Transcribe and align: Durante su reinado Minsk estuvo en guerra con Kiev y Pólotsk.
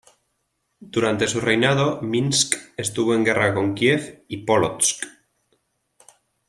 Durante 0.95 1.27
su 1.27 1.39
reinado 1.39 2.01
Minsk 2.01 2.57
estuvo 2.75 3.13
en 3.13 3.23
guerra 3.23 3.53
con 3.53 3.75
Kiev 3.75 4.25
y 4.29 4.37
Pólotsk. 4.37 5.05